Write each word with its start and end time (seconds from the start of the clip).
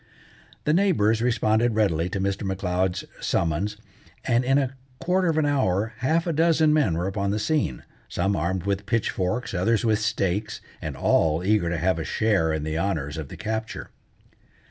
The 0.63 0.73
neighbours 0.73 1.21
responded 1.21 1.75
readily 1.75 2.09
to 2.09 2.19
Mr. 2.19 2.41
M'Leod's 2.43 3.05
summons, 3.23 3.77
and 4.25 4.43
in 4.43 4.57
a 4.57 4.75
quarter 4.99 5.27
of 5.27 5.37
an 5.37 5.45
hour 5.45 5.93
half 5.97 6.25
a 6.25 6.33
dozen 6.33 6.73
men 6.73 6.97
were 6.97 7.05
upon 7.05 7.29
the 7.29 7.37
scene, 7.37 7.83
some 8.09 8.35
armed 8.35 8.63
with 8.63 8.87
pitchforks, 8.87 9.53
others 9.53 9.85
with 9.85 9.99
stakes, 9.99 10.59
and 10.81 10.97
all 10.97 11.43
eager 11.43 11.69
to 11.69 11.77
have 11.77 11.99
a 11.99 12.03
share 12.03 12.51
in 12.51 12.63
the 12.63 12.79
honours 12.79 13.15
of 13.15 13.27
the 13.27 13.37
capture. 13.37 13.91